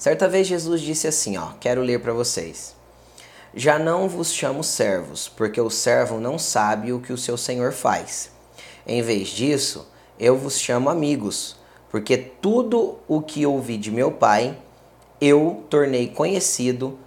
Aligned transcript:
Certa 0.00 0.26
vez 0.26 0.46
Jesus 0.46 0.80
disse 0.80 1.06
assim, 1.06 1.36
ó, 1.36 1.48
quero 1.60 1.82
ler 1.82 2.00
para 2.00 2.14
vocês. 2.14 2.74
Já 3.54 3.78
não 3.78 4.08
vos 4.08 4.32
chamo 4.32 4.64
servos, 4.64 5.28
porque 5.28 5.60
o 5.60 5.68
servo 5.68 6.18
não 6.18 6.38
sabe 6.38 6.90
o 6.90 7.00
que 7.00 7.12
o 7.12 7.18
seu 7.18 7.36
senhor 7.36 7.70
faz. 7.70 8.30
Em 8.86 9.02
vez 9.02 9.28
disso, 9.28 9.86
eu 10.18 10.38
vos 10.38 10.58
chamo 10.58 10.88
amigos, 10.88 11.54
porque 11.90 12.16
tudo 12.16 12.98
o 13.06 13.20
que 13.20 13.44
ouvi 13.44 13.76
de 13.76 13.90
meu 13.90 14.10
Pai, 14.10 14.56
eu 15.20 15.64
tornei 15.68 16.08
conhecido 16.08 16.98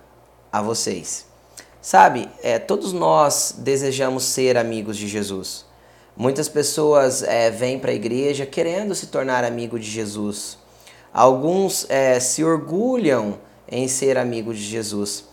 a 0.52 0.62
vocês. 0.62 1.26
Sabe, 1.82 2.30
é, 2.44 2.60
todos 2.60 2.94
nós 2.94 3.56
desejamos 3.58 4.24
ser 4.24 4.56
amigos 4.56 4.98
de 4.98 5.08
Jesus. 5.08 5.66
Muitas 6.16 6.48
pessoas 6.48 7.24
é, 7.24 7.50
vêm 7.50 7.80
para 7.80 7.90
a 7.90 7.96
igreja 7.96 8.46
querendo 8.46 8.94
se 8.94 9.08
tornar 9.08 9.44
amigo 9.44 9.80
de 9.80 9.90
Jesus. 9.90 10.62
Alguns 11.14 11.86
é, 11.90 12.20
se 12.20 12.44
orgulham 12.44 13.38
em 13.68 13.88
ser 13.88 14.18
amigo 14.18 14.54
de 14.54 14.64
Jesus. 14.64 15.26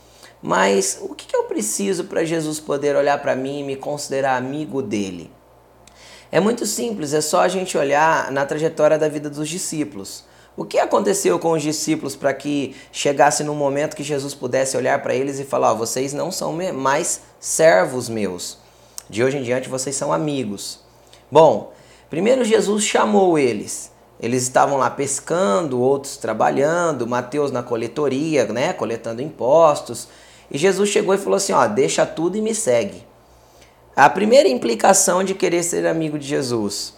Mas 0.42 0.98
o 1.00 1.14
que, 1.14 1.34
eu 1.34 1.44
preciso 1.44 2.04
para 2.04 2.24
Jesus 2.24 2.60
poder 2.60 2.96
olhar 2.96 3.20
para 3.20 3.34
mim 3.34 3.60
e 3.60 3.62
me 3.62 3.76
considerar 3.76 4.36
amigo 4.36 4.82
dele? 4.82 5.30
É 6.30 6.38
muito 6.38 6.66
simples, 6.66 7.12
é 7.12 7.20
só 7.20 7.40
a 7.40 7.48
gente 7.48 7.76
olhar 7.76 8.30
na 8.30 8.46
trajetória 8.46 8.98
da 8.98 9.08
vida 9.08 9.28
dos 9.28 9.48
discípulos. 9.48 10.24
O 10.56 10.64
que 10.64 10.78
aconteceu 10.78 11.38
com 11.38 11.52
os 11.52 11.62
discípulos 11.62 12.14
para 12.14 12.34
que 12.34 12.76
chegasse 12.92 13.42
no 13.42 13.54
momento 13.54 13.96
que 13.96 14.02
Jesus 14.02 14.34
pudesse 14.34 14.76
olhar 14.76 15.02
para 15.02 15.14
eles 15.14 15.38
e 15.38 15.44
falar: 15.44 15.72
oh, 15.72 15.76
vocês 15.76 16.12
não 16.12 16.30
são 16.30 16.56
mais 16.74 17.22
servos 17.38 18.08
meus, 18.08 18.58
de 19.08 19.24
hoje 19.24 19.38
em 19.38 19.42
diante 19.42 19.68
vocês 19.68 19.96
são 19.96 20.12
amigos. 20.12 20.80
Bom, 21.30 21.72
primeiro 22.08 22.44
Jesus 22.44 22.84
chamou 22.84 23.38
eles. 23.38 23.90
Eles 24.20 24.42
estavam 24.42 24.77
lá 24.77 24.91
pescando, 24.91 25.80
outros 25.80 26.16
trabalhando, 26.16 27.07
Mateus 27.07 27.51
na 27.51 27.63
coletoria, 27.63 28.45
né, 28.46 28.73
coletando 28.73 29.23
impostos. 29.23 30.09
E 30.51 30.59
Jesus 30.59 30.90
chegou 30.90 31.15
e 31.15 31.18
falou 31.18 31.37
assim: 31.37 31.52
ó, 31.52 31.66
deixa 31.66 32.04
tudo 32.04 32.37
e 32.37 32.43
me 32.43 32.54
segue. 32.54 33.07
A 33.96 34.09
primeira 34.09 34.49
implicação 34.49 35.24
de 35.24 35.35
querer 35.35 35.62
ser 35.62 35.87
amigo 35.87 36.18
de 36.18 36.27
Jesus, 36.27 36.95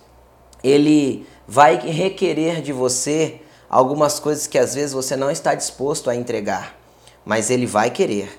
ele 0.63 1.27
vai 1.47 1.79
requerer 1.79 2.61
de 2.61 2.73
você 2.73 3.41
algumas 3.69 4.19
coisas 4.21 4.47
que 4.47 4.59
às 4.59 4.75
vezes 4.75 4.93
você 4.93 5.17
não 5.17 5.31
está 5.31 5.55
disposto 5.55 6.11
a 6.11 6.17
entregar, 6.17 6.77
mas 7.25 7.51
ele 7.51 7.67
vai 7.67 7.91
querer. 7.91 8.39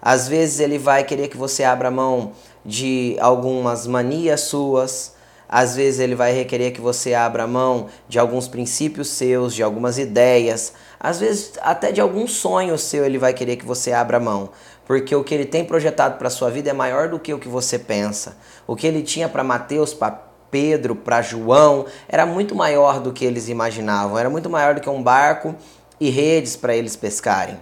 Às 0.00 0.26
vezes 0.26 0.58
ele 0.58 0.78
vai 0.78 1.04
querer 1.04 1.28
que 1.28 1.36
você 1.36 1.62
abra 1.62 1.90
mão 1.90 2.32
de 2.64 3.16
algumas 3.20 3.86
manias 3.86 4.40
suas, 4.42 5.14
às 5.52 5.76
vezes 5.76 6.00
ele 6.00 6.14
vai 6.14 6.32
requerer 6.32 6.72
que 6.72 6.80
você 6.80 7.12
abra 7.12 7.46
mão 7.46 7.88
de 8.08 8.18
alguns 8.18 8.48
princípios 8.48 9.08
seus, 9.08 9.54
de 9.54 9.62
algumas 9.62 9.98
ideias, 9.98 10.72
às 10.98 11.20
vezes 11.20 11.52
até 11.60 11.92
de 11.92 12.00
algum 12.00 12.26
sonho 12.26 12.78
seu 12.78 13.04
ele 13.04 13.18
vai 13.18 13.34
querer 13.34 13.56
que 13.56 13.66
você 13.66 13.92
abra 13.92 14.18
mão, 14.18 14.48
porque 14.86 15.14
o 15.14 15.22
que 15.22 15.34
ele 15.34 15.44
tem 15.44 15.62
projetado 15.62 16.16
para 16.16 16.30
sua 16.30 16.48
vida 16.48 16.70
é 16.70 16.72
maior 16.72 17.10
do 17.10 17.18
que 17.18 17.34
o 17.34 17.38
que 17.38 17.48
você 17.48 17.78
pensa. 17.78 18.38
O 18.66 18.74
que 18.74 18.86
ele 18.86 19.02
tinha 19.02 19.28
para 19.28 19.44
Mateus, 19.44 19.92
para 19.92 20.22
Pedro, 20.50 20.96
para 20.96 21.20
João, 21.20 21.84
era 22.08 22.24
muito 22.24 22.54
maior 22.54 22.98
do 22.98 23.12
que 23.12 23.22
eles 23.22 23.50
imaginavam, 23.50 24.18
era 24.18 24.30
muito 24.30 24.48
maior 24.48 24.74
do 24.74 24.80
que 24.80 24.88
um 24.88 25.02
barco 25.02 25.54
e 26.00 26.08
redes 26.08 26.56
para 26.56 26.74
eles 26.74 26.96
pescarem. 26.96 27.58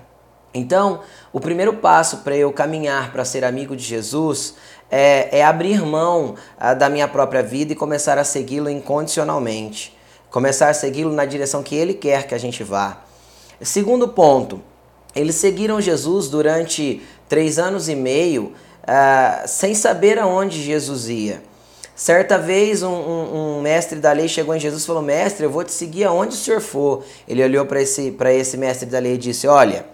Então, 0.53 1.01
o 1.33 1.39
primeiro 1.39 1.75
passo 1.75 2.19
para 2.19 2.37
eu 2.37 2.53
caminhar 2.53 3.13
para 3.13 3.25
ser 3.25 3.45
amigo 3.45 3.77
de 3.77 3.85
Jesus 3.85 4.55
é, 4.91 5.39
é 5.39 5.45
abrir 5.45 5.81
mão 5.85 6.35
ah, 6.59 6.75
da 6.75 6.89
minha 6.89 7.07
própria 7.07 7.43
vida 7.43 7.73
e 7.73 7.77
começar 7.77 8.19
a 8.19 8.25
segui-lo 8.25 8.69
incondicionalmente. 8.69 9.97
Começar 10.31 10.69
a 10.69 10.75
segui-lo 10.75 11.13
na 11.13 11.25
direção 11.25 11.63
que 11.63 11.75
ele 11.75 11.95
quer 11.95 12.27
que 12.27 12.35
a 12.35 12.39
gente 12.39 12.65
vá. 12.65 12.99
Segundo 13.61 14.09
ponto, 14.09 14.61
eles 15.15 15.37
seguiram 15.37 15.81
Jesus 15.81 16.29
durante 16.29 17.03
três 17.29 17.59
anos 17.59 17.89
e 17.89 17.95
meio 17.95 18.53
uh, 18.83 19.47
sem 19.47 19.75
saber 19.75 20.19
aonde 20.19 20.63
Jesus 20.63 21.09
ia. 21.09 21.43
Certa 21.95 22.39
vez, 22.39 22.83
um, 22.83 22.89
um, 22.89 23.59
um, 23.59 23.61
mestre 23.61 23.99
da 23.99 24.11
lei 24.13 24.27
chegou 24.27 24.55
em 24.55 24.61
Jesus 24.61 24.83
e 24.83 24.87
falou: 24.87 25.03
Mestre, 25.03 25.45
eu 25.45 25.51
vou 25.51 25.63
te 25.63 25.73
seguir 25.73 26.05
aonde 26.05 26.35
o 26.35 26.39
senhor 26.39 26.61
for. 26.61 27.05
Ele 27.29 27.45
olhou 27.45 27.67
para 27.67 27.83
esse, 27.83 28.17
esse 28.33 28.57
mestre 28.57 28.89
da 28.89 28.99
lei 28.99 29.15
e 29.15 29.19
disse: 29.19 29.47
Olha, 29.47 29.85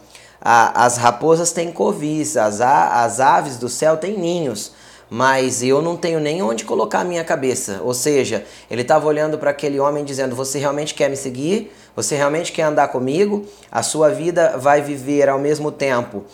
a, 0.40 0.84
as 0.84 0.96
raposas 0.96 1.52
têm 1.52 1.72
covis, 1.72 2.36
as, 2.36 2.60
a, 2.60 3.04
as 3.04 3.20
aves 3.20 3.56
do 3.56 3.68
céu 3.68 3.96
têm 3.96 4.18
ninhos, 4.18 4.72
mas 5.08 5.62
eu 5.62 5.80
não 5.80 5.96
tenho 5.96 6.18
nem 6.18 6.42
onde 6.42 6.64
colocar 6.64 7.00
a 7.00 7.04
minha 7.04 7.24
cabeça. 7.24 7.80
Ou 7.82 7.94
seja, 7.94 8.44
ele 8.70 8.82
estava 8.82 9.06
olhando 9.06 9.38
para 9.38 9.50
aquele 9.50 9.78
homem 9.78 10.04
dizendo: 10.04 10.34
Você 10.34 10.58
realmente 10.58 10.94
quer 10.94 11.08
me 11.08 11.16
seguir? 11.16 11.72
Você 11.94 12.16
realmente 12.16 12.52
quer 12.52 12.62
andar 12.62 12.88
comigo? 12.88 13.46
A 13.70 13.82
sua 13.82 14.10
vida 14.10 14.56
vai 14.58 14.82
viver 14.82 15.28
ao 15.28 15.38
mesmo 15.38 15.70
tempo 15.70 16.24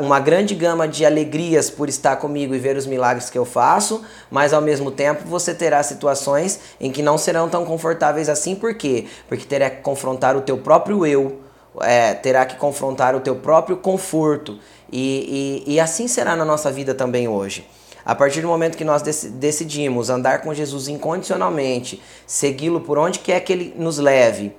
uma 0.00 0.20
grande 0.20 0.54
gama 0.54 0.86
de 0.86 1.04
alegrias 1.04 1.68
por 1.68 1.88
estar 1.88 2.16
comigo 2.16 2.54
e 2.54 2.58
ver 2.58 2.76
os 2.76 2.86
milagres 2.86 3.28
que 3.28 3.36
eu 3.36 3.44
faço, 3.44 4.02
mas 4.30 4.52
ao 4.52 4.62
mesmo 4.62 4.90
tempo 4.92 5.24
você 5.26 5.52
terá 5.52 5.82
situações 5.82 6.60
em 6.80 6.92
que 6.92 7.02
não 7.02 7.18
serão 7.18 7.48
tão 7.48 7.64
confortáveis 7.64 8.28
assim. 8.28 8.54
Por 8.54 8.74
quê? 8.74 9.06
Porque 9.28 9.44
terá 9.44 9.68
que 9.68 9.82
confrontar 9.82 10.36
o 10.36 10.40
teu 10.40 10.58
próprio 10.58 11.04
eu 11.04 11.45
é, 11.80 12.14
terá 12.14 12.44
que 12.46 12.56
confrontar 12.56 13.14
o 13.14 13.20
teu 13.20 13.36
próprio 13.36 13.76
conforto. 13.76 14.58
E, 14.90 15.64
e, 15.66 15.74
e, 15.74 15.80
assim 15.80 16.06
será 16.06 16.36
na 16.36 16.44
nossa 16.44 16.70
vida 16.70 16.94
também 16.94 17.26
hoje. 17.26 17.66
A 18.04 18.14
partir 18.14 18.40
do 18.40 18.46
momento 18.46 18.76
que 18.76 18.84
nós 18.84 19.02
decidimos 19.02 20.10
andar 20.10 20.42
com 20.42 20.54
Jesus 20.54 20.86
incondicionalmente, 20.86 22.00
segui-lo 22.24 22.80
por 22.80 22.98
onde 22.98 23.18
quer 23.18 23.40
que 23.40 23.52
ele 23.52 23.74
nos 23.76 23.98
leve 23.98 24.54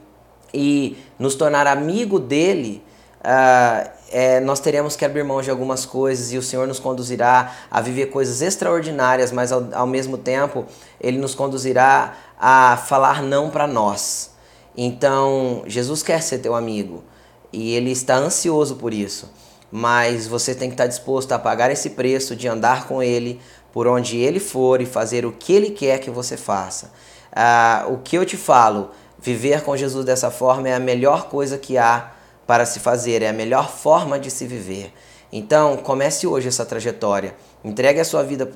e 0.54 0.98
nos 1.18 1.34
tornar 1.36 1.66
amigo 1.66 2.20
dele, 2.20 2.84
uh, 3.22 3.90
é, 4.10 4.40
nós 4.42 4.60
teremos 4.60 4.98
que 4.98 5.06
abrir 5.06 5.24
mão 5.24 5.42
de 5.42 5.50
algumas 5.50 5.86
coisas 5.86 6.34
e 6.34 6.38
o 6.38 6.42
Senhor 6.42 6.68
nos 6.68 6.80
conduzirá 6.80 7.54
a 7.72 7.80
viver 7.80 8.08
coisas 8.08 8.42
extraordinárias, 8.42 9.32
mas 9.32 9.52
ao, 9.52 9.68
ao 9.74 9.88
mesmo 9.88 10.18
tempo 10.18 10.66
Ele 11.00 11.18
nos 11.18 11.34
conduzirá 11.34 12.16
a 12.40 12.78
falar 12.78 13.22
não 13.22 13.50
para 13.50 13.66
nós. 13.66 14.37
Então, 14.78 15.64
Jesus 15.66 16.04
quer 16.04 16.22
ser 16.22 16.38
teu 16.38 16.54
amigo 16.54 17.04
e 17.52 17.74
ele 17.74 17.92
está 17.92 18.16
ansioso 18.16 18.76
por 18.76 18.94
isso. 18.94 19.28
Mas 19.72 20.28
você 20.28 20.54
tem 20.54 20.70
que 20.70 20.76
estar 20.76 20.86
disposto 20.86 21.32
a 21.32 21.40
pagar 21.40 21.72
esse 21.72 21.90
preço 21.90 22.36
de 22.36 22.48
andar 22.48 22.88
com 22.88 23.02
ele 23.02 23.42
por 23.74 23.88
onde 23.88 24.18
ele 24.18 24.40
for 24.40 24.80
e 24.80 24.86
fazer 24.86 25.26
o 25.26 25.32
que 25.32 25.52
ele 25.52 25.72
quer 25.72 26.00
que 26.00 26.12
você 26.12 26.38
faça. 26.38 26.92
Ah, 27.34 27.86
o 27.90 27.98
que 27.98 28.16
eu 28.16 28.26
te 28.26 28.38
falo, 28.38 28.92
viver 29.20 29.64
com 29.64 29.76
Jesus 29.76 30.06
dessa 30.06 30.30
forma 30.30 30.70
é 30.70 30.76
a 30.76 30.80
melhor 30.80 31.28
coisa 31.28 31.58
que 31.58 31.78
há 31.78 32.12
para 32.46 32.66
se 32.66 32.80
fazer, 32.80 33.22
é 33.22 33.30
a 33.30 33.34
melhor 33.34 33.70
forma 33.70 34.20
de 34.20 34.32
se 34.32 34.46
viver. 34.46 34.94
Então, 35.32 35.76
comece 35.78 36.26
hoje 36.26 36.48
essa 36.48 36.66
trajetória. 36.66 37.36
Entregue 37.64 38.00
a 38.00 38.06
sua 38.06 38.24
vida 38.24 38.50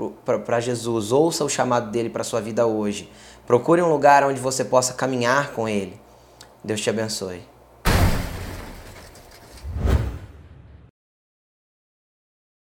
para 0.45 0.59
Jesus, 0.59 1.11
ouça 1.11 1.43
o 1.43 1.49
chamado 1.49 1.91
dele 1.91 2.09
para 2.09 2.23
sua 2.23 2.39
vida 2.39 2.65
hoje. 2.65 3.11
Procure 3.45 3.81
um 3.81 3.89
lugar 3.89 4.23
onde 4.23 4.39
você 4.39 4.63
possa 4.63 4.93
caminhar 4.93 5.51
com 5.51 5.67
ele. 5.67 5.99
Deus 6.63 6.81
te 6.81 6.89
abençoe. 6.89 7.50